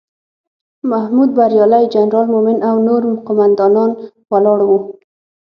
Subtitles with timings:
[0.91, 3.89] محمود بریالی، جنرال مومن او نور قوماندان
[4.31, 4.77] ولاړ وو.